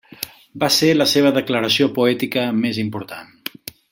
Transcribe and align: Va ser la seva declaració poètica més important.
Va 0.63 0.69
ser 0.77 0.89
la 0.95 1.07
seva 1.11 1.33
declaració 1.35 1.91
poètica 1.99 2.47
més 2.65 2.83
important. 2.87 3.33